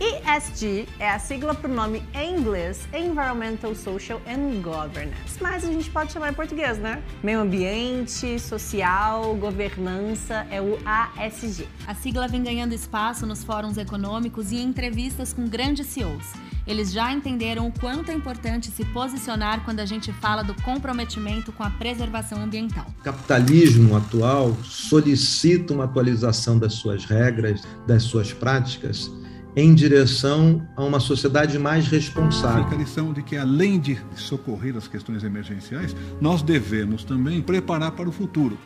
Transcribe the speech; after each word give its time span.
ESG 0.00 0.88
é 0.98 1.10
a 1.10 1.18
sigla 1.18 1.54
para 1.54 1.70
o 1.70 1.74
nome 1.74 2.02
em 2.14 2.38
inglês 2.38 2.88
Environmental, 2.94 3.74
Social 3.74 4.18
and 4.26 4.62
Governance, 4.62 5.36
mas 5.42 5.62
a 5.62 5.66
gente 5.66 5.90
pode 5.90 6.10
chamar 6.10 6.30
em 6.30 6.34
português, 6.34 6.78
né? 6.78 7.02
Meio 7.22 7.40
ambiente, 7.40 8.38
social, 8.38 9.34
governança 9.34 10.46
é 10.50 10.58
o 10.58 10.78
ASG. 10.86 11.68
A 11.86 11.94
sigla 11.94 12.26
vem 12.26 12.42
ganhando 12.42 12.72
espaço 12.72 13.26
nos 13.26 13.44
fóruns 13.44 13.76
econômicos 13.76 14.52
e 14.52 14.56
em 14.56 14.68
entrevistas 14.68 15.34
com 15.34 15.46
grandes 15.46 15.86
CEOs. 15.88 16.32
Eles 16.66 16.92
já 16.92 17.12
entenderam 17.12 17.66
o 17.66 17.72
quanto 17.72 18.10
é 18.10 18.14
importante 18.14 18.70
se 18.70 18.84
posicionar 18.86 19.64
quando 19.66 19.80
a 19.80 19.86
gente 19.86 20.12
fala 20.14 20.42
do 20.42 20.54
comprometimento 20.62 21.52
com 21.52 21.62
a 21.62 21.68
preservação 21.70 22.40
ambiental. 22.40 22.86
O 23.00 23.02
capitalismo 23.02 23.96
atual 23.96 24.56
solicita 24.64 25.74
uma 25.74 25.84
atualização 25.84 26.58
das 26.58 26.74
suas 26.74 27.04
regras, 27.04 27.62
das 27.86 28.04
suas 28.04 28.32
práticas 28.32 29.10
em 29.56 29.74
direção 29.74 30.66
a 30.76 30.84
uma 30.84 31.00
sociedade 31.00 31.58
mais 31.58 31.88
responsável. 31.88 32.64
Fica 32.64 32.76
a 32.76 32.78
lição 32.78 33.12
de 33.12 33.22
que, 33.22 33.36
além 33.36 33.80
de 33.80 33.98
socorrer 34.14 34.76
as 34.76 34.86
questões 34.86 35.24
emergenciais, 35.24 35.94
nós 36.20 36.42
devemos 36.42 37.04
também 37.04 37.40
preparar 37.42 37.92
para 37.92 38.08
o 38.08 38.12
futuro. 38.12 38.58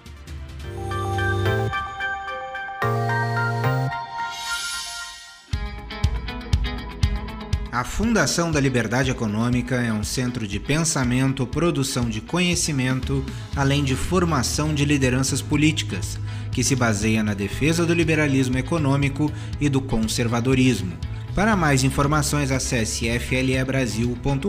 A 7.74 7.82
Fundação 7.82 8.52
da 8.52 8.60
Liberdade 8.60 9.10
Econômica 9.10 9.74
é 9.74 9.92
um 9.92 10.04
centro 10.04 10.46
de 10.46 10.60
pensamento, 10.60 11.44
produção 11.44 12.08
de 12.08 12.20
conhecimento, 12.20 13.24
além 13.56 13.82
de 13.82 13.96
formação 13.96 14.72
de 14.72 14.84
lideranças 14.84 15.42
políticas, 15.42 16.16
que 16.54 16.64
se 16.64 16.74
baseia 16.76 17.22
na 17.22 17.34
defesa 17.34 17.84
do 17.84 17.92
liberalismo 17.92 18.56
econômico 18.56 19.30
e 19.60 19.68
do 19.68 19.80
conservadorismo. 19.80 20.96
Para 21.34 21.56
mais 21.56 21.82
informações, 21.82 22.52
acesse 22.52 23.06
flebrasil.org.br. 23.18 24.44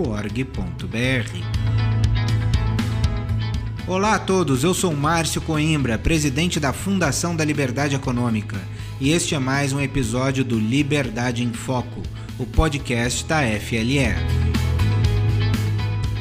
Olá 3.87 4.15
a 4.15 4.19
todos, 4.19 4.63
eu 4.63 4.73
sou 4.73 4.95
Márcio 4.95 5.41
Coimbra, 5.41 5.97
presidente 5.97 6.59
da 6.59 6.71
Fundação 6.71 7.35
da 7.35 7.43
Liberdade 7.43 7.95
Econômica, 7.95 8.59
e 9.01 9.11
este 9.11 9.35
é 9.35 9.39
mais 9.39 9.73
um 9.73 9.81
episódio 9.81 10.45
do 10.45 10.57
Liberdade 10.59 11.43
em 11.43 11.51
Foco 11.51 12.01
o 12.37 12.45
podcast 12.45 13.25
da 13.25 13.41
FLE. 13.59 14.44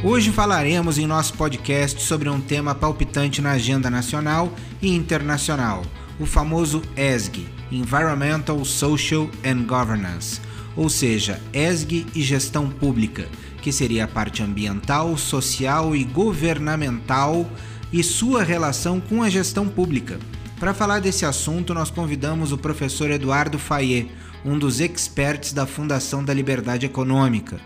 Hoje 0.06 0.30
falaremos 0.30 0.98
em 0.98 1.06
nosso 1.06 1.32
podcast 1.32 2.02
sobre 2.02 2.28
um 2.28 2.38
tema 2.38 2.74
palpitante 2.74 3.40
na 3.40 3.52
agenda 3.52 3.88
nacional 3.88 4.52
e 4.82 4.94
internacional, 4.94 5.82
o 6.20 6.26
famoso 6.26 6.82
ESG 6.94 7.48
Environmental, 7.72 8.62
Social 8.66 9.30
and 9.42 9.62
Governance, 9.62 10.42
ou 10.76 10.90
seja, 10.90 11.40
ESG 11.54 12.04
e 12.14 12.20
gestão 12.20 12.68
pública, 12.68 13.26
que 13.62 13.72
seria 13.72 14.04
a 14.04 14.06
parte 14.06 14.42
ambiental, 14.42 15.16
social 15.16 15.96
e 15.96 16.04
governamental 16.04 17.50
e 17.90 18.02
sua 18.02 18.42
relação 18.42 19.00
com 19.00 19.22
a 19.22 19.30
gestão 19.30 19.66
pública. 19.66 20.18
Para 20.60 20.74
falar 20.74 21.00
desse 21.00 21.24
assunto, 21.24 21.72
nós 21.72 21.88
convidamos 21.88 22.52
o 22.52 22.58
professor 22.58 23.10
Eduardo 23.10 23.58
Fayet, 23.58 24.10
um 24.44 24.58
dos 24.58 24.80
experts 24.80 25.54
da 25.54 25.66
Fundação 25.66 26.22
da 26.22 26.34
Liberdade 26.34 26.84
Econômica. 26.84 27.58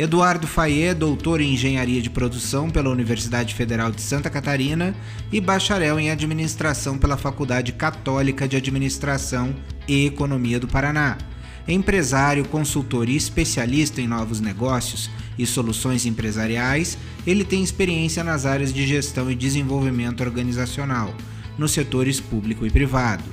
Eduardo 0.00 0.46
Fayet 0.46 0.88
é 0.88 0.94
doutor 0.94 1.42
em 1.42 1.52
Engenharia 1.52 2.00
de 2.00 2.08
Produção 2.08 2.70
pela 2.70 2.88
Universidade 2.88 3.54
Federal 3.54 3.92
de 3.92 4.00
Santa 4.00 4.30
Catarina 4.30 4.94
e 5.30 5.42
bacharel 5.42 6.00
em 6.00 6.10
Administração 6.10 6.96
pela 6.96 7.18
Faculdade 7.18 7.70
Católica 7.72 8.48
de 8.48 8.56
Administração 8.56 9.54
e 9.86 10.06
Economia 10.06 10.58
do 10.58 10.66
Paraná. 10.66 11.18
Empresário, 11.68 12.48
consultor 12.48 13.10
e 13.10 13.14
especialista 13.14 14.00
em 14.00 14.08
novos 14.08 14.40
negócios 14.40 15.10
e 15.38 15.44
soluções 15.44 16.06
empresariais, 16.06 16.96
ele 17.26 17.44
tem 17.44 17.62
experiência 17.62 18.24
nas 18.24 18.46
áreas 18.46 18.72
de 18.72 18.86
gestão 18.86 19.30
e 19.30 19.34
desenvolvimento 19.34 20.22
organizacional, 20.22 21.14
nos 21.58 21.72
setores 21.72 22.18
público 22.18 22.64
e 22.64 22.70
privado. 22.70 23.24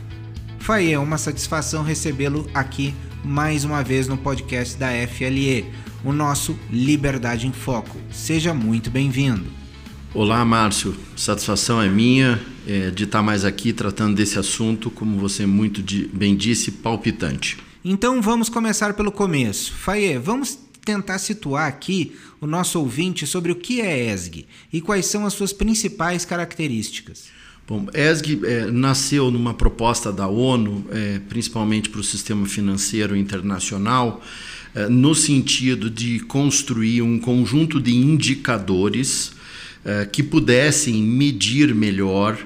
Foi 0.59 0.91
é 0.91 0.99
uma 0.99 1.17
satisfação 1.17 1.81
recebê-lo 1.81 2.45
aqui 2.53 2.93
mais 3.23 3.63
uma 3.63 3.83
vez 3.83 4.07
no 4.07 4.17
podcast 4.17 4.77
da 4.77 4.89
FLE, 5.07 5.65
o 6.03 6.11
nosso 6.11 6.57
Liberdade 6.71 7.47
em 7.47 7.51
Foco. 7.51 7.97
Seja 8.11 8.53
muito 8.53 8.89
bem-vindo. 8.89 9.45
Olá, 10.13 10.43
Márcio. 10.45 10.95
Satisfação 11.15 11.81
é 11.81 11.89
minha 11.89 12.41
é, 12.67 12.89
de 12.91 13.03
estar 13.03 13.21
mais 13.21 13.45
aqui 13.45 13.73
tratando 13.73 14.15
desse 14.15 14.39
assunto, 14.39 14.89
como 14.89 15.17
você 15.19 15.45
muito 15.45 15.83
bem 16.13 16.35
disse, 16.35 16.71
palpitante. 16.71 17.57
Então 17.83 18.21
vamos 18.21 18.49
começar 18.49 18.93
pelo 18.93 19.11
começo. 19.11 19.73
Faye, 19.73 20.17
vamos 20.17 20.57
tentar 20.83 21.19
situar 21.19 21.67
aqui 21.67 22.15
o 22.39 22.47
nosso 22.47 22.79
ouvinte 22.79 23.27
sobre 23.27 23.51
o 23.51 23.55
que 23.55 23.81
é 23.81 24.13
ESG 24.13 24.45
e 24.71 24.79
quais 24.79 25.05
são 25.05 25.25
as 25.25 25.33
suas 25.33 25.51
principais 25.51 26.23
características. 26.23 27.25
Bom, 27.69 27.85
ESG 27.93 28.39
é, 28.45 28.71
nasceu 28.71 29.29
numa 29.29 29.53
proposta 29.53 30.09
da 30.09 30.25
ONU, 30.25 30.85
é, 30.89 31.19
principalmente 31.27 31.89
para 31.89 31.99
o 31.99 32.03
sistema 32.03 32.47
financeiro 32.47 33.13
internacional, 33.13 34.23
é, 34.73 34.87
no 34.87 35.13
sentido 35.13 35.89
de 35.89 36.21
construir 36.21 37.01
um 37.01 37.19
conjunto 37.19 37.81
de 37.81 37.93
indicadores 37.93 39.33
é, 39.83 40.05
que 40.05 40.23
pudessem 40.23 41.03
medir 41.03 41.75
melhor 41.75 42.37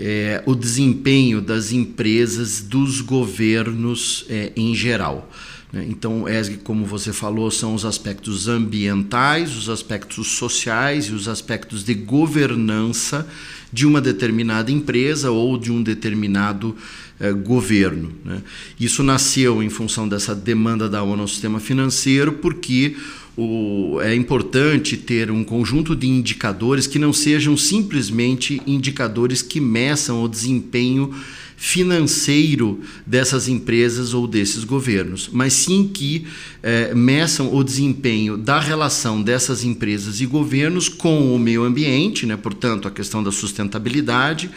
é, 0.00 0.42
o 0.46 0.54
desempenho 0.54 1.42
das 1.42 1.72
empresas, 1.72 2.62
dos 2.62 3.02
governos 3.02 4.24
é, 4.30 4.50
em 4.56 4.74
geral. 4.74 5.30
Né? 5.70 5.86
Então, 5.88 6.26
ESG, 6.26 6.58
como 6.58 6.86
você 6.86 7.12
falou, 7.12 7.50
são 7.50 7.74
os 7.74 7.84
aspectos 7.84 8.48
ambientais, 8.48 9.54
os 9.54 9.68
aspectos 9.68 10.28
sociais 10.28 11.06
e 11.06 11.12
os 11.12 11.28
aspectos 11.28 11.84
de 11.84 11.92
governança 11.94 13.28
de 13.72 13.86
uma 13.86 14.00
determinada 14.00 14.72
empresa 14.72 15.30
ou 15.30 15.56
de 15.56 15.70
um 15.70 15.82
determinado 15.82 16.74
eh, 17.20 17.32
governo. 17.32 18.12
Né? 18.24 18.42
Isso 18.80 19.02
nasceu 19.02 19.62
em 19.62 19.68
função 19.68 20.08
dessa 20.08 20.34
demanda 20.34 20.88
da 20.88 21.02
ONU 21.02 21.22
ao 21.22 21.28
sistema 21.28 21.60
financeiro, 21.60 22.32
porque 22.32 22.96
o, 23.36 24.00
é 24.00 24.14
importante 24.14 24.96
ter 24.96 25.30
um 25.30 25.44
conjunto 25.44 25.94
de 25.94 26.06
indicadores 26.06 26.86
que 26.86 26.98
não 26.98 27.12
sejam 27.12 27.56
simplesmente 27.56 28.60
indicadores 28.66 29.42
que 29.42 29.60
meçam 29.60 30.22
o 30.22 30.28
desempenho 30.28 31.14
financeiro 31.60 32.80
dessas 33.06 33.46
empresas 33.46 34.14
ou 34.14 34.26
desses 34.26 34.64
governos, 34.64 35.28
mas 35.30 35.52
sim 35.52 35.90
que 35.92 36.26
é, 36.62 36.94
meçam 36.94 37.54
o 37.54 37.62
desempenho 37.62 38.38
da 38.38 38.58
relação 38.58 39.22
dessas 39.22 39.62
empresas 39.62 40.22
e 40.22 40.26
governos 40.26 40.88
com 40.88 41.34
o 41.34 41.38
meio 41.38 41.62
ambiente, 41.62 42.24
né? 42.24 42.34
portanto, 42.34 42.88
a 42.88 42.90
questão 42.90 43.22
da 43.22 43.30
sustentabilidade, 43.30 44.50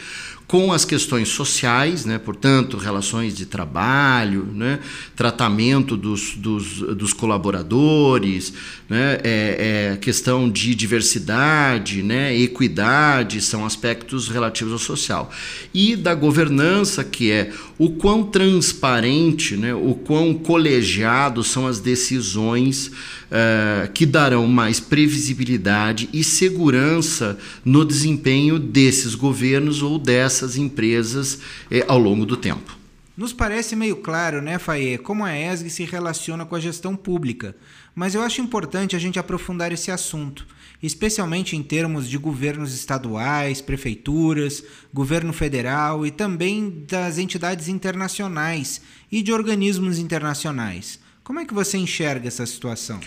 com 0.48 0.72
as 0.72 0.86
questões 0.86 1.30
sociais, 1.30 2.06
né? 2.06 2.18
portanto, 2.18 2.78
relações 2.78 3.36
de 3.36 3.46
trabalho, 3.46 4.48
né? 4.54 4.80
tratamento 5.16 5.96
dos, 5.98 6.36
dos, 6.36 6.80
dos 6.96 7.14
colaboradores, 7.14 8.54
né? 8.90 9.20
é, 9.24 9.92
é, 9.94 9.98
questão 9.98 10.50
de 10.50 10.76
diversidade, 10.76 12.04
né? 12.04 12.38
equidade, 12.38 13.42
são 13.42 13.66
aspectos 13.66 14.28
relativos 14.28 14.74
ao 14.74 14.80
social. 14.80 15.32
E 15.74 15.96
da 15.96 16.14
governança, 16.14 17.04
que 17.04 17.32
é 17.32 17.52
o 17.80 17.92
quão 17.92 18.24
transparente, 18.24 19.56
né? 19.56 19.74
o 19.74 19.96
quão 19.96 20.34
colegiado 20.34 21.44
são 21.44 21.66
as 21.66 21.80
decisões 21.80 22.88
uh, 22.88 23.92
que 23.94 24.06
darão 24.06 24.46
mais 24.46 24.80
previsibilidade 24.80 26.10
e 26.14 26.24
segurança 26.24 27.38
no 27.66 27.84
desempenho 27.84 28.60
desses 28.60 29.16
governos 29.16 29.82
ou 29.82 29.98
dessas 29.98 30.33
empresas 30.58 31.36
uh, 31.36 31.40
ao 31.88 32.00
longo 32.00 32.26
do 32.26 32.38
tempo. 32.38 32.84
Nos 33.16 33.32
parece 33.32 33.76
meio 33.76 33.98
claro, 33.98 34.42
né, 34.42 34.58
Faye, 34.58 34.98
como 34.98 35.24
a 35.24 35.38
ESG 35.38 35.70
se 35.70 35.84
relaciona 35.84 36.48
com 36.48 36.56
a 36.56 36.60
gestão 36.60 36.96
pública, 36.96 37.56
mas 37.94 38.16
eu 38.16 38.24
acho 38.24 38.42
importante 38.42 38.96
a 38.96 39.00
gente 39.00 39.20
aprofundar 39.20 39.72
esse 39.72 39.92
assunto, 39.92 40.48
especialmente 40.82 41.56
em 41.56 41.62
termos 41.62 42.10
de 42.10 42.18
governos 42.18 42.74
estaduais, 42.74 43.62
prefeituras, 43.62 44.64
governo 44.92 45.32
federal 45.32 46.08
e 46.08 46.10
também 46.10 46.86
das 46.90 47.20
entidades 47.20 47.68
internacionais 47.68 48.82
e 49.12 49.22
de 49.22 49.32
organismos 49.32 50.00
internacionais. 50.00 51.00
Como 51.24 51.40
é 51.40 51.46
que 51.46 51.54
você 51.54 51.78
enxerga 51.78 52.28
essa 52.28 52.46
situação? 52.46 53.00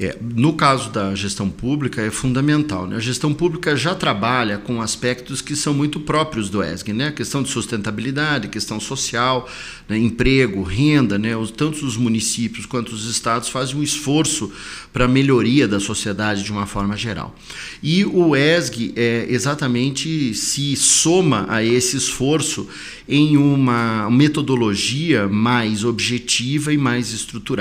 É, 0.00 0.16
no 0.22 0.54
caso 0.54 0.88
da 0.90 1.14
gestão 1.14 1.50
pública, 1.50 2.00
é 2.00 2.10
fundamental. 2.10 2.86
Né? 2.86 2.96
A 2.96 3.00
gestão 3.00 3.34
pública 3.34 3.76
já 3.76 3.94
trabalha 3.94 4.56
com 4.56 4.80
aspectos 4.80 5.42
que 5.42 5.54
são 5.54 5.74
muito 5.74 6.00
próprios 6.00 6.48
do 6.48 6.62
ESG, 6.64 6.94
né? 6.94 7.08
a 7.08 7.12
questão 7.12 7.42
de 7.42 7.50
sustentabilidade, 7.50 8.48
questão 8.48 8.80
social, 8.80 9.46
né? 9.86 9.98
emprego, 9.98 10.62
renda. 10.62 11.18
Né? 11.18 11.32
Tanto 11.58 11.84
os 11.84 11.94
municípios 11.94 12.64
quanto 12.64 12.94
os 12.94 13.04
estados 13.04 13.50
fazem 13.50 13.76
um 13.76 13.82
esforço 13.82 14.50
para 14.90 15.04
a 15.04 15.08
melhoria 15.08 15.68
da 15.68 15.78
sociedade 15.78 16.42
de 16.42 16.50
uma 16.50 16.64
forma 16.64 16.96
geral. 16.96 17.36
E 17.82 18.02
o 18.02 18.34
ESG 18.34 18.94
é, 18.96 19.26
exatamente 19.28 20.32
se 20.32 20.74
soma 20.74 21.44
a 21.50 21.62
esse 21.62 21.98
esforço 21.98 22.66
em 23.06 23.36
uma 23.36 24.08
metodologia 24.10 25.28
mais 25.28 25.84
objetiva 25.84 26.72
e 26.72 26.78
mais 26.78 27.12
estruturada 27.12 27.57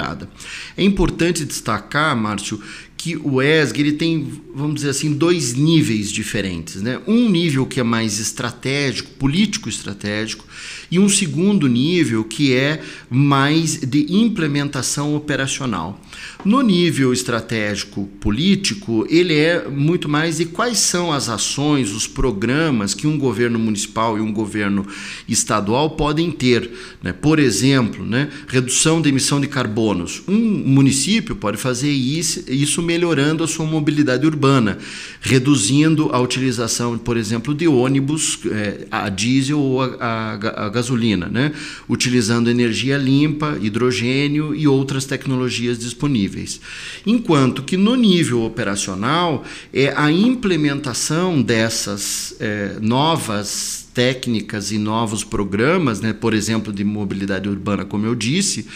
É 0.75 0.83
importante 0.83 1.45
destacar, 1.45 2.15
Márcio, 2.15 2.61
que 2.97 3.15
o 3.15 3.41
ESG 3.41 3.79
ele 3.79 3.91
tem, 3.93 4.27
vamos 4.53 4.75
dizer 4.75 4.89
assim, 4.89 5.13
dois 5.13 5.53
níveis 5.53 6.11
diferentes. 6.11 6.81
Né? 6.81 6.99
Um 7.07 7.29
nível 7.29 7.65
que 7.65 7.79
é 7.79 7.83
mais 7.83 8.19
estratégico, 8.19 9.11
político 9.11 9.69
estratégico, 9.69 10.43
e 10.89 10.97
um 10.97 11.07
segundo 11.07 11.67
nível 11.67 12.23
que 12.23 12.55
é 12.55 12.81
mais 13.09 13.77
de 13.77 14.11
implementação 14.11 15.15
operacional. 15.15 16.01
No 16.43 16.61
nível 16.61 17.13
estratégico 17.13 18.07
político, 18.19 19.05
ele 19.09 19.35
é 19.35 19.67
muito 19.67 20.09
mais 20.09 20.37
de 20.37 20.45
quais 20.45 20.79
são 20.79 21.11
as 21.11 21.29
ações, 21.29 21.91
os 21.91 22.07
programas 22.07 22.93
que 22.93 23.05
um 23.05 23.17
governo 23.17 23.59
municipal 23.59 24.17
e 24.17 24.21
um 24.21 24.31
governo 24.31 24.87
estadual 25.27 25.91
podem 25.91 26.31
ter. 26.31 26.71
Né? 27.03 27.13
Por 27.13 27.37
exemplo, 27.37 28.05
né? 28.05 28.29
redução 28.47 29.01
da 29.01 29.09
emissão 29.09 29.39
de 29.39 29.47
carbonos. 29.47 30.23
Um 30.27 30.37
município 30.37 31.35
pode 31.35 31.57
fazer 31.57 31.91
isso, 31.91 32.43
isso 32.47 32.81
melhorando 32.87 33.43
a 33.43 33.47
sua 33.47 33.65
mobilidade 33.65 34.25
urbana, 34.25 34.77
reduzindo 35.19 36.09
a 36.13 36.19
utilização, 36.21 36.97
por 36.97 37.17
exemplo, 37.17 37.53
de 37.53 37.67
ônibus 37.67 38.39
é, 38.49 38.87
a 38.89 39.09
diesel 39.09 39.59
ou 39.59 39.81
a, 39.81 39.95
a, 39.99 40.65
a 40.65 40.69
gasolina, 40.69 41.27
né? 41.27 41.51
utilizando 41.89 42.49
energia 42.49 42.97
limpa, 42.97 43.57
hidrogênio 43.61 44.55
e 44.55 44.67
outras 44.67 45.03
tecnologias 45.03 45.77
disponíveis. 45.77 46.61
Enquanto 47.05 47.61
que 47.61 47.75
no 47.75 47.95
nível 47.95 48.43
operacional 48.43 49.43
é 49.73 49.93
a 49.95 50.09
implementação 50.09 51.41
dessas 51.41 52.35
é, 52.39 52.77
novas 52.79 53.86
técnicas 53.97 54.71
e 54.71 54.77
novos 54.77 55.23
programas, 55.23 56.01
né, 56.01 56.13
por 56.13 56.31
exemplo, 56.31 56.71
de 56.71 56.83
mobilidade 56.83 57.49
urbana, 57.49 57.83
como 57.83 58.05
eu 58.05 58.13
disse, 58.13 58.67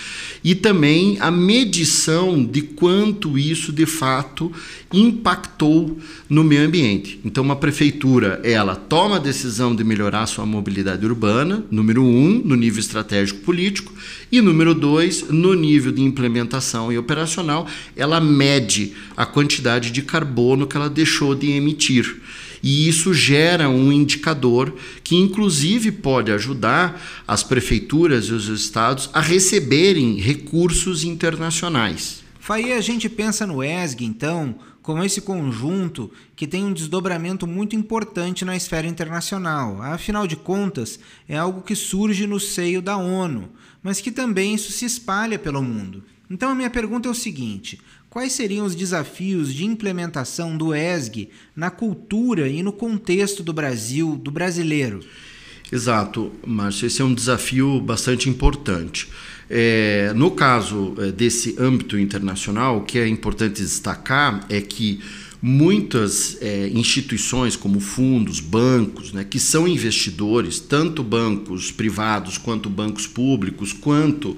e 0.43 0.55
também 0.55 1.17
a 1.19 1.29
medição 1.29 2.43
de 2.43 2.63
quanto 2.63 3.37
isso 3.37 3.71
de 3.71 3.85
fato 3.85 4.51
impactou 4.91 5.95
no 6.27 6.43
meio 6.43 6.65
ambiente. 6.65 7.19
Então, 7.23 7.43
uma 7.43 7.55
prefeitura 7.55 8.41
ela 8.43 8.75
toma 8.75 9.17
a 9.17 9.19
decisão 9.19 9.75
de 9.75 9.83
melhorar 9.83 10.25
sua 10.25 10.43
mobilidade 10.43 11.05
urbana, 11.05 11.63
número 11.69 12.03
um, 12.03 12.41
no 12.43 12.55
nível 12.55 12.79
estratégico 12.79 13.41
político, 13.41 13.93
e 14.31 14.41
número 14.41 14.73
dois, 14.73 15.29
no 15.29 15.53
nível 15.53 15.91
de 15.91 16.01
implementação 16.01 16.91
e 16.91 16.97
operacional, 16.97 17.67
ela 17.95 18.19
mede 18.19 18.93
a 19.15 19.23
quantidade 19.23 19.91
de 19.91 20.01
carbono 20.01 20.65
que 20.65 20.75
ela 20.75 20.89
deixou 20.89 21.35
de 21.35 21.51
emitir. 21.51 22.19
E 22.63 22.87
isso 22.87 23.13
gera 23.13 23.69
um 23.69 23.91
indicador 23.91 24.75
que, 25.03 25.15
inclusive, 25.15 25.91
pode 25.91 26.31
ajudar 26.31 27.01
as 27.27 27.43
prefeituras 27.43 28.25
e 28.25 28.33
os 28.33 28.47
estados 28.47 29.09
a 29.13 29.21
receberem 29.21 30.17
recursos 30.17 31.03
internacionais. 31.03 32.21
Aí 32.49 32.73
a 32.73 32.81
gente 32.81 33.07
pensa 33.07 33.47
no 33.47 33.63
ESG, 33.63 34.03
então, 34.03 34.55
como 34.81 35.03
esse 35.03 35.21
conjunto 35.21 36.11
que 36.35 36.45
tem 36.45 36.65
um 36.65 36.73
desdobramento 36.73 37.47
muito 37.47 37.77
importante 37.77 38.43
na 38.43 38.57
esfera 38.57 38.87
internacional. 38.87 39.81
Afinal 39.81 40.27
de 40.27 40.35
contas, 40.35 40.99
é 41.29 41.37
algo 41.37 41.61
que 41.61 41.75
surge 41.75 42.27
no 42.27 42.41
seio 42.41 42.81
da 42.81 42.97
ONU, 42.97 43.49
mas 43.81 44.01
que 44.01 44.11
também 44.11 44.53
isso 44.53 44.71
se 44.71 44.83
espalha 44.83 45.39
pelo 45.39 45.61
mundo. 45.61 46.03
Então 46.29 46.49
a 46.49 46.55
minha 46.55 46.69
pergunta 46.69 47.07
é 47.07 47.11
o 47.11 47.15
seguinte: 47.15 47.79
Quais 48.11 48.33
seriam 48.33 48.65
os 48.65 48.75
desafios 48.75 49.53
de 49.53 49.63
implementação 49.63 50.57
do 50.57 50.75
ESG 50.75 51.29
na 51.55 51.71
cultura 51.71 52.49
e 52.49 52.61
no 52.61 52.73
contexto 52.73 53.41
do 53.41 53.53
Brasil, 53.53 54.17
do 54.17 54.29
brasileiro? 54.29 54.99
Exato, 55.71 56.29
Márcio, 56.45 56.87
esse 56.87 57.01
é 57.01 57.05
um 57.05 57.13
desafio 57.13 57.79
bastante 57.79 58.27
importante. 58.29 59.07
É, 59.49 60.11
no 60.13 60.29
caso 60.29 60.93
é, 60.97 61.09
desse 61.09 61.55
âmbito 61.57 61.97
internacional, 61.97 62.79
o 62.79 62.81
que 62.81 62.99
é 62.99 63.07
importante 63.07 63.61
destacar 63.61 64.45
é 64.49 64.59
que 64.59 64.99
muitas 65.41 66.37
é, 66.39 66.69
instituições 66.69 67.55
como 67.55 67.79
fundos, 67.79 68.39
bancos, 68.39 69.11
né, 69.11 69.25
que 69.27 69.39
são 69.39 69.67
investidores, 69.67 70.59
tanto 70.59 71.01
bancos 71.01 71.71
privados 71.71 72.37
quanto 72.37 72.69
bancos 72.69 73.07
públicos, 73.07 73.73
quanto 73.73 74.37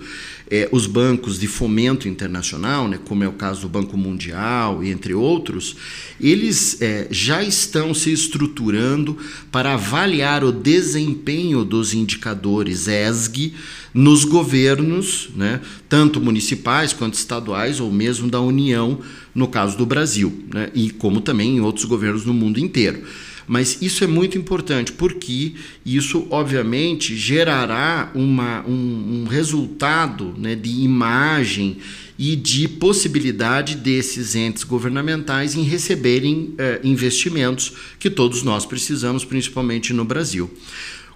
é, 0.50 0.70
os 0.72 0.88
bancos 0.88 1.38
de 1.38 1.48
fomento 1.48 2.08
internacional, 2.08 2.88
né, 2.88 2.98
como 3.04 3.22
é 3.22 3.28
o 3.28 3.34
caso 3.34 3.62
do 3.62 3.70
Banco 3.70 3.98
Mundial 3.98 4.82
e 4.82 4.92
entre 4.92 5.14
outros, 5.14 5.76
eles 6.22 6.82
é, 6.82 7.08
já 7.12 7.44
estão 7.44 7.94
se 7.94 8.10
estruturando 8.10 9.18
para 9.52 9.74
avaliar 9.74 10.42
o 10.46 10.54
desempenho 10.54 11.66
dos 11.66 11.94
indicadores 11.94 12.88
ESG 12.88 13.54
nos 13.94 14.26
governos, 14.26 15.30
né, 15.36 15.62
tanto 15.88 16.20
municipais 16.20 16.94
quanto 16.94 17.14
estaduais 17.14 17.80
ou 17.80 17.92
mesmo 17.92 18.30
da 18.30 18.42
União 18.42 19.00
no 19.36 19.48
caso 19.48 19.78
do 19.78 19.86
Brasil, 19.86 20.46
né? 20.54 20.70
e 20.74 20.90
como 20.90 21.22
também 21.22 21.58
em 21.58 21.62
outros 21.62 21.86
governos 21.86 22.26
no 22.26 22.34
mundo 22.34 22.60
inteiro. 22.60 23.04
Mas 23.48 23.82
isso 23.82 24.04
é 24.04 24.08
muito 24.08 24.38
importante 24.38 24.92
porque 24.94 25.54
isso, 25.86 26.28
obviamente, 26.30 27.16
gerará 27.16 28.10
uma, 28.16 28.66
um, 28.66 29.24
um 29.24 29.28
resultado 29.28 30.34
né, 30.38 30.56
de 30.56 30.70
imagem 30.70 31.78
e 32.18 32.36
de 32.36 32.68
possibilidade 32.68 33.76
desses 33.76 34.36
entes 34.36 34.64
governamentais 34.64 35.56
em 35.56 35.64
receberem 35.64 36.54
eh, 36.58 36.80
investimentos 36.84 37.74
que 38.00 38.10
todos 38.10 38.44
nós 38.44 38.66
precisamos, 38.66 39.26
principalmente 39.26 39.92
no 39.94 40.06
Brasil. 40.06 40.50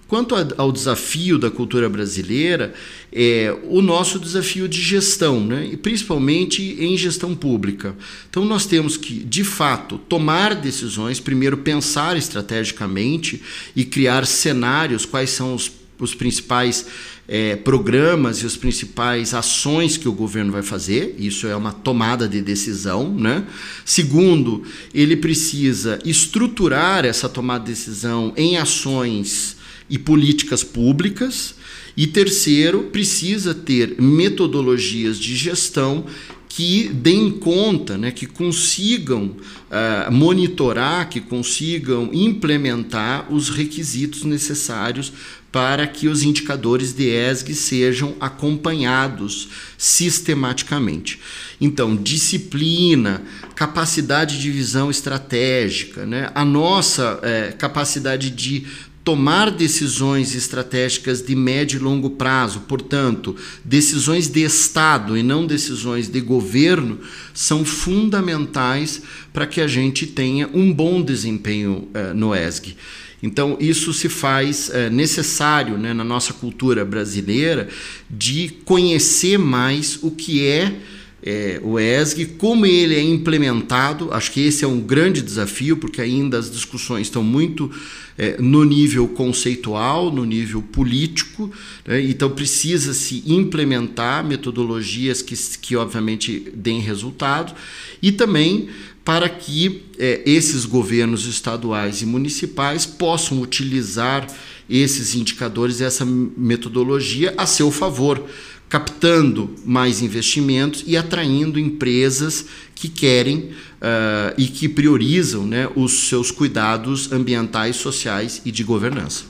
Quanto 0.08 0.34
ao 0.56 0.72
desafio 0.72 1.38
da 1.38 1.50
cultura 1.50 1.86
brasileira, 1.86 2.72
é 3.12 3.54
o 3.64 3.82
nosso 3.82 4.18
desafio 4.18 4.66
de 4.66 4.80
gestão, 4.80 5.38
né? 5.38 5.68
e 5.70 5.76
principalmente 5.76 6.62
em 6.80 6.96
gestão 6.96 7.34
pública. 7.34 7.94
Então, 8.30 8.42
nós 8.42 8.64
temos 8.64 8.96
que, 8.96 9.22
de 9.22 9.44
fato, 9.44 9.98
tomar 9.98 10.54
decisões, 10.54 11.20
primeiro 11.20 11.58
pensar 11.58 12.16
estrategicamente 12.16 13.42
e 13.76 13.84
criar 13.84 14.24
cenários, 14.24 15.04
quais 15.04 15.28
são 15.28 15.54
os, 15.54 15.70
os 16.00 16.14
principais 16.14 16.86
é, 17.28 17.56
programas 17.56 18.42
e 18.42 18.46
as 18.46 18.56
principais 18.56 19.34
ações 19.34 19.98
que 19.98 20.08
o 20.08 20.12
governo 20.14 20.50
vai 20.50 20.62
fazer, 20.62 21.16
isso 21.18 21.46
é 21.46 21.54
uma 21.54 21.72
tomada 21.72 22.26
de 22.26 22.40
decisão. 22.40 23.14
Né? 23.14 23.44
Segundo, 23.84 24.62
ele 24.94 25.18
precisa 25.18 25.98
estruturar 26.02 27.04
essa 27.04 27.28
tomada 27.28 27.64
de 27.64 27.72
decisão 27.72 28.32
em 28.38 28.56
ações 28.56 29.57
e 29.88 29.98
políticas 29.98 30.62
públicas. 30.62 31.54
E 31.96 32.06
terceiro, 32.06 32.84
precisa 32.84 33.54
ter 33.54 34.00
metodologias 34.00 35.18
de 35.18 35.36
gestão 35.36 36.06
que 36.48 36.88
deem 36.88 37.30
conta, 37.30 37.96
né, 37.98 38.10
que 38.10 38.26
consigam 38.26 39.26
uh, 39.26 40.10
monitorar, 40.10 41.08
que 41.08 41.20
consigam 41.20 42.10
implementar 42.12 43.32
os 43.32 43.50
requisitos 43.50 44.24
necessários 44.24 45.12
para 45.52 45.86
que 45.86 46.08
os 46.08 46.22
indicadores 46.22 46.92
de 46.92 47.08
ESG 47.08 47.54
sejam 47.54 48.14
acompanhados 48.20 49.48
sistematicamente. 49.78 51.20
Então, 51.60 51.96
disciplina, 51.96 53.22
capacidade 53.54 54.40
de 54.40 54.50
visão 54.50 54.90
estratégica, 54.90 56.04
né? 56.04 56.30
a 56.34 56.44
nossa 56.44 57.18
é, 57.22 57.52
capacidade 57.52 58.30
de 58.30 58.66
tomar 59.08 59.50
decisões 59.50 60.34
estratégicas 60.34 61.22
de 61.22 61.34
médio 61.34 61.80
e 61.80 61.82
longo 61.82 62.10
prazo, 62.10 62.60
portanto, 62.68 63.34
decisões 63.64 64.28
de 64.28 64.42
Estado 64.42 65.16
e 65.16 65.22
não 65.22 65.46
decisões 65.46 66.10
de 66.10 66.20
governo, 66.20 66.98
são 67.32 67.64
fundamentais 67.64 69.00
para 69.32 69.46
que 69.46 69.62
a 69.62 69.66
gente 69.66 70.06
tenha 70.06 70.50
um 70.52 70.70
bom 70.70 71.00
desempenho 71.00 71.88
eh, 71.94 72.12
no 72.12 72.34
ESG. 72.34 72.76
Então, 73.22 73.56
isso 73.58 73.94
se 73.94 74.10
faz 74.10 74.68
eh, 74.68 74.90
necessário 74.90 75.78
né, 75.78 75.94
na 75.94 76.04
nossa 76.04 76.34
cultura 76.34 76.84
brasileira 76.84 77.66
de 78.10 78.50
conhecer 78.66 79.38
mais 79.38 79.98
o 80.02 80.10
que 80.10 80.46
é 80.46 80.80
é, 81.22 81.60
o 81.64 81.78
ESG, 81.78 82.26
como 82.38 82.64
ele 82.64 82.94
é 82.94 83.02
implementado, 83.02 84.12
acho 84.12 84.30
que 84.30 84.40
esse 84.40 84.64
é 84.64 84.68
um 84.68 84.80
grande 84.80 85.20
desafio, 85.20 85.76
porque 85.76 86.00
ainda 86.00 86.38
as 86.38 86.50
discussões 86.50 87.08
estão 87.08 87.24
muito 87.24 87.70
é, 88.16 88.40
no 88.40 88.64
nível 88.64 89.08
conceitual, 89.08 90.12
no 90.12 90.24
nível 90.24 90.62
político, 90.62 91.50
né? 91.84 92.00
então 92.02 92.30
precisa-se 92.30 93.24
implementar 93.26 94.24
metodologias 94.24 95.20
que, 95.20 95.34
que, 95.60 95.76
obviamente, 95.76 96.50
deem 96.54 96.80
resultado, 96.80 97.52
e 98.00 98.12
também 98.12 98.68
para 99.04 99.28
que 99.28 99.82
é, 99.98 100.22
esses 100.24 100.64
governos 100.66 101.26
estaduais 101.26 102.02
e 102.02 102.06
municipais 102.06 102.86
possam 102.86 103.40
utilizar 103.40 104.26
esses 104.68 105.14
indicadores, 105.14 105.80
essa 105.80 106.04
metodologia 106.04 107.32
a 107.36 107.46
seu 107.46 107.70
favor 107.70 108.22
captando 108.68 109.54
mais 109.64 110.02
investimentos 110.02 110.84
e 110.86 110.96
atraindo 110.96 111.58
empresas 111.58 112.44
que 112.74 112.88
querem 112.88 113.38
uh, 113.38 114.34
e 114.36 114.46
que 114.46 114.68
priorizam 114.68 115.46
né, 115.46 115.68
os 115.74 116.08
seus 116.08 116.30
cuidados 116.30 117.10
ambientais, 117.10 117.76
sociais 117.76 118.42
e 118.44 118.52
de 118.52 118.62
governança. 118.62 119.24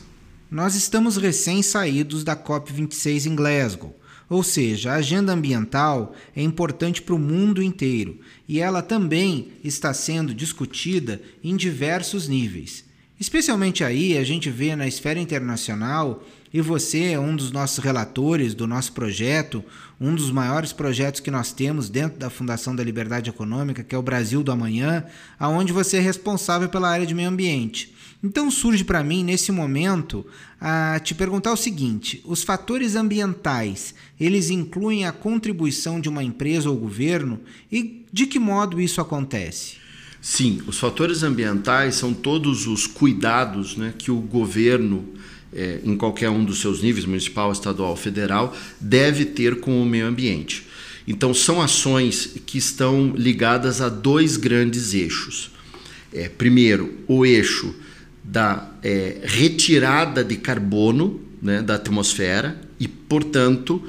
Nós 0.50 0.74
estamos 0.74 1.16
recém 1.16 1.62
saídos 1.62 2.24
da 2.24 2.34
COP26 2.34 3.26
em 3.26 3.36
Glasgow. 3.36 3.94
Ou 4.30 4.42
seja, 4.42 4.92
a 4.92 4.96
agenda 4.96 5.32
ambiental 5.32 6.14
é 6.36 6.42
importante 6.42 7.00
para 7.00 7.14
o 7.14 7.18
mundo 7.18 7.62
inteiro 7.62 8.18
e 8.46 8.60
ela 8.60 8.82
também 8.82 9.48
está 9.64 9.94
sendo 9.94 10.34
discutida 10.34 11.20
em 11.42 11.56
diversos 11.56 12.28
níveis. 12.28 12.84
Especialmente 13.18 13.82
aí 13.82 14.18
a 14.18 14.24
gente 14.24 14.50
vê 14.50 14.76
na 14.76 14.86
esfera 14.86 15.18
internacional, 15.18 16.22
e 16.52 16.60
você 16.60 17.12
é 17.12 17.20
um 17.20 17.34
dos 17.36 17.50
nossos 17.50 17.78
relatores 17.78 18.54
do 18.54 18.66
nosso 18.66 18.92
projeto, 18.92 19.64
um 20.00 20.14
dos 20.14 20.30
maiores 20.30 20.72
projetos 20.72 21.20
que 21.20 21.30
nós 21.30 21.52
temos 21.52 21.88
dentro 21.88 22.18
da 22.18 22.30
Fundação 22.30 22.74
da 22.74 22.84
Liberdade 22.84 23.30
Econômica, 23.30 23.82
que 23.82 23.94
é 23.94 23.98
o 23.98 24.02
Brasil 24.02 24.42
do 24.42 24.52
Amanhã, 24.52 25.04
aonde 25.38 25.72
você 25.72 25.98
é 25.98 26.00
responsável 26.00 26.68
pela 26.68 26.88
área 26.88 27.06
de 27.06 27.14
meio 27.14 27.28
ambiente. 27.28 27.94
Então 28.22 28.50
surge 28.50 28.82
para 28.82 29.04
mim 29.04 29.22
nesse 29.22 29.52
momento 29.52 30.26
a 30.60 30.98
te 30.98 31.14
perguntar 31.14 31.52
o 31.52 31.56
seguinte: 31.56 32.20
os 32.24 32.42
fatores 32.42 32.96
ambientais, 32.96 33.94
eles 34.18 34.50
incluem 34.50 35.04
a 35.04 35.12
contribuição 35.12 36.00
de 36.00 36.08
uma 36.08 36.24
empresa 36.24 36.68
ou 36.68 36.76
governo 36.76 37.40
e 37.70 38.04
de 38.12 38.26
que 38.26 38.38
modo 38.38 38.80
isso 38.80 39.00
acontece? 39.00 39.76
Sim, 40.20 40.60
os 40.66 40.78
fatores 40.78 41.22
ambientais 41.22 41.94
são 41.94 42.12
todos 42.12 42.66
os 42.66 42.86
cuidados 42.88 43.76
né, 43.76 43.94
que 43.96 44.10
o 44.10 44.16
governo, 44.16 45.04
é, 45.52 45.80
em 45.84 45.96
qualquer 45.96 46.30
um 46.30 46.44
dos 46.44 46.60
seus 46.60 46.82
níveis, 46.82 47.04
municipal, 47.04 47.50
estadual, 47.52 47.96
federal, 47.96 48.56
deve 48.80 49.24
ter 49.24 49.60
com 49.60 49.82
o 49.82 49.86
meio 49.86 50.06
ambiente. 50.06 50.66
Então, 51.06 51.32
são 51.32 51.62
ações 51.62 52.34
que 52.44 52.58
estão 52.58 53.14
ligadas 53.16 53.80
a 53.80 53.88
dois 53.88 54.36
grandes 54.36 54.92
eixos. 54.92 55.50
É, 56.12 56.28
primeiro, 56.28 56.98
o 57.06 57.24
eixo 57.24 57.74
da 58.22 58.70
é, 58.82 59.20
retirada 59.24 60.22
de 60.22 60.36
carbono 60.36 61.20
né, 61.40 61.62
da 61.62 61.76
atmosfera 61.76 62.60
e, 62.78 62.86
portanto, 62.86 63.82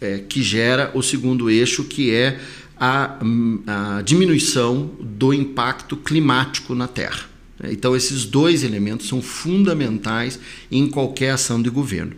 é, 0.00 0.18
que 0.18 0.42
gera 0.42 0.92
o 0.94 1.02
segundo 1.02 1.50
eixo, 1.50 1.84
que 1.84 2.14
é 2.14 2.38
a, 2.78 3.18
a 3.66 4.02
diminuição 4.02 4.90
do 5.00 5.34
impacto 5.34 5.96
climático 5.96 6.74
na 6.74 6.86
Terra. 6.88 7.28
Então, 7.64 7.94
esses 7.94 8.24
dois 8.24 8.64
elementos 8.64 9.08
são 9.08 9.20
fundamentais 9.20 10.38
em 10.70 10.88
qualquer 10.88 11.30
ação 11.30 11.60
de 11.60 11.68
governo. 11.68 12.12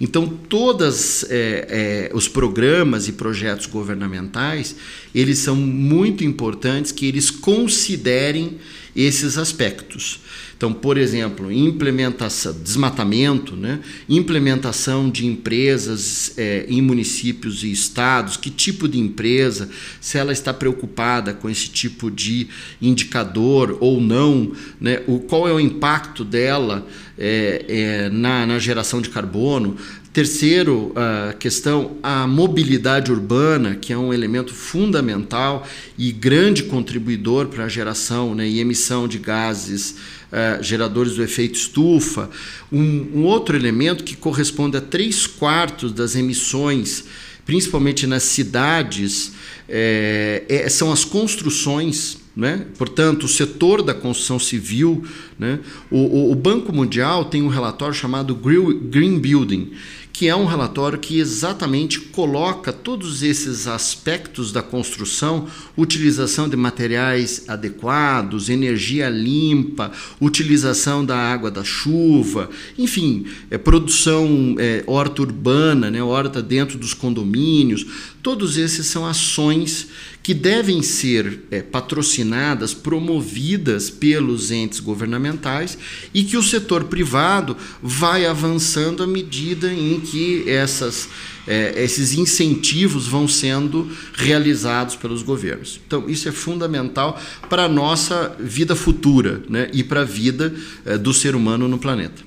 Então, 0.00 0.26
todos 0.26 1.24
é, 1.30 2.08
é, 2.10 2.10
os 2.14 2.26
programas 2.26 3.06
e 3.06 3.12
projetos 3.12 3.66
governamentais, 3.66 4.74
eles 5.14 5.38
são 5.38 5.54
muito 5.54 6.24
importantes 6.24 6.90
que 6.90 7.06
eles 7.06 7.30
considerem 7.30 8.58
esses 8.98 9.38
aspectos. 9.38 10.18
Então, 10.56 10.72
por 10.72 10.98
exemplo, 10.98 11.52
implementação, 11.52 12.52
desmatamento, 12.52 13.54
né? 13.54 13.78
implementação 14.08 15.08
de 15.08 15.24
empresas 15.24 16.36
é, 16.36 16.66
em 16.68 16.82
municípios 16.82 17.62
e 17.62 17.70
estados, 17.70 18.36
que 18.36 18.50
tipo 18.50 18.88
de 18.88 18.98
empresa, 18.98 19.70
se 20.00 20.18
ela 20.18 20.32
está 20.32 20.52
preocupada 20.52 21.32
com 21.32 21.48
esse 21.48 21.68
tipo 21.68 22.10
de 22.10 22.48
indicador 22.82 23.78
ou 23.80 24.00
não, 24.00 24.50
né? 24.80 25.00
o, 25.06 25.20
qual 25.20 25.46
é 25.46 25.52
o 25.52 25.60
impacto 25.60 26.24
dela 26.24 26.84
é, 27.16 27.64
é, 27.68 28.08
na, 28.10 28.44
na 28.44 28.58
geração 28.58 29.00
de 29.00 29.10
carbono, 29.10 29.76
Terceiro, 30.12 30.92
a 30.96 31.34
questão, 31.34 31.96
a 32.02 32.26
mobilidade 32.26 33.12
urbana, 33.12 33.76
que 33.76 33.92
é 33.92 33.98
um 33.98 34.12
elemento 34.12 34.54
fundamental 34.54 35.66
e 35.98 36.10
grande 36.10 36.64
contribuidor 36.64 37.46
para 37.48 37.64
a 37.64 37.68
geração 37.68 38.34
né, 38.34 38.48
e 38.48 38.58
emissão 38.58 39.06
de 39.06 39.18
gases 39.18 39.96
uh, 40.32 40.62
geradores 40.62 41.14
do 41.14 41.22
efeito 41.22 41.56
estufa. 41.56 42.30
Um, 42.72 43.10
um 43.16 43.24
outro 43.24 43.54
elemento 43.54 44.02
que 44.02 44.16
corresponde 44.16 44.78
a 44.78 44.80
três 44.80 45.26
quartos 45.26 45.92
das 45.92 46.16
emissões, 46.16 47.04
principalmente 47.44 48.06
nas 48.06 48.22
cidades, 48.22 49.32
é, 49.68 50.42
é, 50.48 50.68
são 50.68 50.90
as 50.90 51.04
construções. 51.04 52.16
Né? 52.38 52.66
Portanto, 52.78 53.24
o 53.24 53.28
setor 53.28 53.82
da 53.82 53.92
construção 53.92 54.38
civil, 54.38 55.04
né? 55.36 55.58
o, 55.90 55.98
o, 55.98 56.30
o 56.30 56.34
Banco 56.36 56.72
Mundial 56.72 57.24
tem 57.24 57.42
um 57.42 57.48
relatório 57.48 57.92
chamado 57.92 58.32
Green 58.32 59.18
Building, 59.18 59.72
que 60.18 60.26
é 60.26 60.34
um 60.34 60.46
relatório 60.46 60.98
que 60.98 61.20
exatamente 61.20 62.00
coloca 62.00 62.72
todos 62.72 63.22
esses 63.22 63.68
aspectos 63.68 64.50
da 64.50 64.60
construção, 64.60 65.46
utilização 65.76 66.48
de 66.48 66.56
materiais 66.56 67.44
adequados, 67.46 68.48
energia 68.48 69.08
limpa, 69.08 69.92
utilização 70.20 71.04
da 71.04 71.16
água 71.16 71.52
da 71.52 71.62
chuva, 71.62 72.50
enfim, 72.76 73.26
é, 73.48 73.56
produção 73.56 74.56
é, 74.58 74.82
horta 74.88 75.22
urbana, 75.22 75.88
né, 75.88 76.02
horta 76.02 76.42
dentro 76.42 76.76
dos 76.76 76.92
condomínios, 76.92 77.86
todos 78.20 78.56
esses 78.56 78.88
são 78.88 79.06
ações 79.06 79.86
que 80.20 80.34
devem 80.34 80.82
ser 80.82 81.44
é, 81.50 81.62
patrocinadas, 81.62 82.74
promovidas 82.74 83.88
pelos 83.88 84.50
entes 84.50 84.78
governamentais 84.78 85.78
e 86.12 86.22
que 86.22 86.36
o 86.36 86.42
setor 86.42 86.84
privado 86.84 87.56
vai 87.82 88.26
avançando 88.26 89.02
à 89.02 89.06
medida 89.06 89.72
em 89.72 89.94
que 90.10 90.48
essas, 90.48 91.08
é, 91.46 91.82
esses 91.82 92.14
incentivos 92.14 93.06
vão 93.06 93.26
sendo 93.28 93.90
realizados 94.14 94.96
pelos 94.96 95.22
governos. 95.22 95.80
Então, 95.86 96.08
isso 96.08 96.28
é 96.28 96.32
fundamental 96.32 97.20
para 97.48 97.64
a 97.64 97.68
nossa 97.68 98.36
vida 98.38 98.74
futura 98.74 99.42
né, 99.48 99.70
e 99.72 99.82
para 99.82 100.02
a 100.02 100.04
vida 100.04 100.54
é, 100.84 100.98
do 100.98 101.12
ser 101.12 101.34
humano 101.34 101.68
no 101.68 101.78
planeta. 101.78 102.22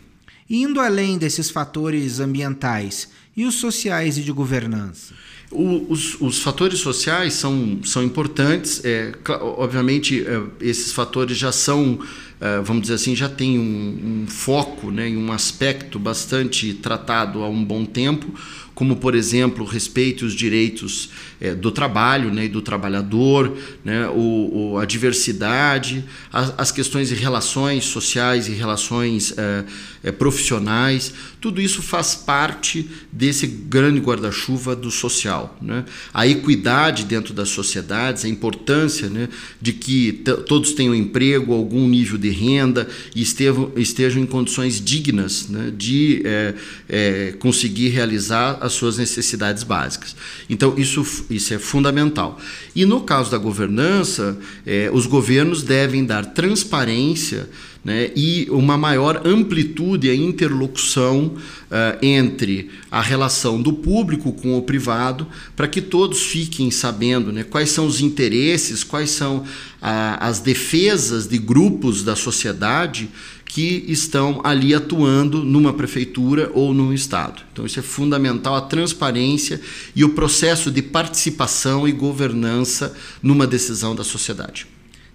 Indo 0.49 0.79
além 0.79 1.17
desses 1.17 1.49
fatores 1.49 2.19
ambientais 2.19 3.09
e 3.35 3.45
os 3.45 3.55
sociais 3.55 4.17
e 4.17 4.21
de 4.21 4.31
governança? 4.31 5.13
O, 5.51 5.91
os, 5.91 6.19
os, 6.21 6.39
fatores 6.41 6.79
sociais 6.79 7.33
são, 7.33 7.79
são 7.83 8.03
importantes. 8.03 8.81
É, 8.85 9.11
obviamente, 9.41 10.25
é, 10.25 10.41
esses 10.61 10.93
fatores 10.93 11.37
já 11.37 11.51
são, 11.51 11.99
é, 12.39 12.59
vamos 12.61 12.83
dizer 12.83 12.93
assim, 12.95 13.15
já 13.15 13.27
têm 13.27 13.59
um, 13.59 14.23
um 14.23 14.27
foco 14.27 14.89
né, 14.89 15.09
e 15.09 15.17
um 15.17 15.31
aspecto 15.31 15.99
bastante 15.99 16.73
tratado 16.73 17.43
há 17.43 17.49
um 17.49 17.63
bom 17.63 17.83
tempo 17.85 18.33
como 18.81 18.95
por 18.95 19.13
exemplo 19.13 19.63
respeito 19.63 20.25
os 20.25 20.33
direitos 20.33 21.11
é, 21.39 21.53
do 21.53 21.69
trabalho 21.69 22.33
né, 22.33 22.45
e 22.45 22.49
do 22.49 22.63
trabalhador, 22.63 23.55
né, 23.85 24.07
o, 24.07 24.71
o 24.71 24.77
a 24.79 24.85
diversidade, 24.85 26.03
as, 26.33 26.51
as, 26.57 26.71
questões 26.71 27.09
de 27.09 27.13
relações 27.13 27.83
sociais 27.83 28.47
e 28.47 28.53
relações 28.53 29.35
é, 29.37 29.63
é, 30.03 30.11
profissionais, 30.11 31.13
tudo 31.39 31.61
isso 31.61 31.81
faz 31.81 32.15
parte 32.15 32.89
desse 33.11 33.45
grande 33.45 33.99
guarda-chuva 33.99 34.75
do 34.75 34.89
social. 34.89 35.57
Né? 35.61 35.85
A 36.13 36.27
equidade 36.27 37.05
dentro 37.05 37.33
das 37.33 37.49
sociedades, 37.49 38.25
a 38.25 38.29
importância 38.29 39.09
né, 39.09 39.29
de 39.61 39.73
que 39.73 40.23
todos 40.47 40.73
tenham 40.73 40.95
emprego, 40.95 41.53
algum 41.53 41.87
nível 41.87 42.17
de 42.17 42.29
renda 42.29 42.87
e 43.15 43.21
estejam, 43.21 43.71
estejam 43.75 44.21
em 44.21 44.25
condições 44.25 44.79
dignas 44.79 45.49
né, 45.49 45.71
de 45.75 46.21
é, 46.25 46.53
é, 46.89 47.35
conseguir 47.39 47.89
realizar 47.89 48.57
as 48.61 48.70
suas 48.73 48.97
necessidades 48.97 49.63
básicas. 49.63 50.15
Então, 50.49 50.73
isso, 50.77 51.05
isso 51.29 51.53
é 51.53 51.59
fundamental. 51.59 52.39
E 52.75 52.85
no 52.85 53.01
caso 53.01 53.31
da 53.31 53.37
governança, 53.37 54.37
é, 54.65 54.89
os 54.93 55.05
governos 55.05 55.63
devem 55.63 56.05
dar 56.05 56.25
transparência 56.25 57.49
né, 57.83 58.11
e 58.15 58.47
uma 58.51 58.77
maior 58.77 59.25
amplitude 59.25 60.07
e 60.07 60.15
interlocução 60.15 61.25
uh, 61.25 61.97
entre 62.01 62.69
a 62.91 63.01
relação 63.01 63.59
do 63.59 63.73
público 63.73 64.31
com 64.31 64.55
o 64.55 64.61
privado, 64.61 65.27
para 65.55 65.67
que 65.67 65.81
todos 65.81 66.21
fiquem 66.21 66.69
sabendo 66.69 67.31
né, 67.31 67.43
quais 67.43 67.71
são 67.71 67.87
os 67.87 67.99
interesses, 67.99 68.83
quais 68.83 69.09
são 69.09 69.37
uh, 69.37 69.45
as 70.19 70.39
defesas 70.39 71.27
de 71.27 71.39
grupos 71.39 72.03
da 72.03 72.15
sociedade 72.15 73.09
que 73.51 73.83
estão 73.89 74.39
ali 74.45 74.73
atuando 74.73 75.43
numa 75.43 75.73
prefeitura 75.73 76.49
ou 76.53 76.73
num 76.73 76.93
estado. 76.93 77.43
Então 77.51 77.65
isso 77.65 77.79
é 77.79 77.83
fundamental 77.83 78.55
a 78.55 78.61
transparência 78.61 79.59
e 79.93 80.05
o 80.05 80.13
processo 80.13 80.71
de 80.71 80.81
participação 80.81 81.85
e 81.85 81.91
governança 81.91 82.95
numa 83.21 83.45
decisão 83.45 83.93
da 83.93 84.05
sociedade. 84.05 84.67